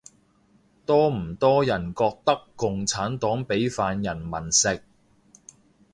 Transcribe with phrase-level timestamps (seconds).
[0.83, 4.81] 多唔多人覺得共產黨畀飯人民食